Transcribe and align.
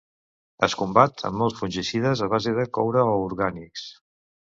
Es 0.67 0.75
combat 0.79 1.21
amb 1.29 1.39
molts 1.43 1.61
fungicides 1.61 2.25
a 2.25 2.31
base 2.35 2.57
de 2.61 2.67
coure 2.79 3.07
o 3.15 3.25
orgànics. 3.31 3.89